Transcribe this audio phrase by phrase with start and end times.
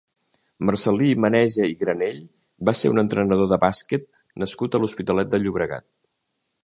[0.69, 2.17] Marcel·lí Maneja i Granell
[2.69, 5.89] va ser un entrenador de bàsquet nascut a l'Hospitalet de Llobregat.